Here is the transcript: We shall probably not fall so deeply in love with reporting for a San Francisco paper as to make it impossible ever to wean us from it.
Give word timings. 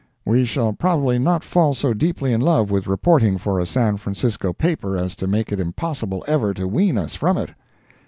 We 0.25 0.45
shall 0.45 0.73
probably 0.73 1.19
not 1.19 1.43
fall 1.43 1.75
so 1.75 1.93
deeply 1.93 2.33
in 2.33 2.41
love 2.41 2.71
with 2.71 2.87
reporting 2.87 3.37
for 3.37 3.59
a 3.59 3.67
San 3.67 3.97
Francisco 3.97 4.51
paper 4.51 4.97
as 4.97 5.15
to 5.17 5.27
make 5.27 5.51
it 5.51 5.59
impossible 5.59 6.25
ever 6.27 6.55
to 6.55 6.67
wean 6.67 6.97
us 6.97 7.13
from 7.13 7.37
it. 7.37 7.51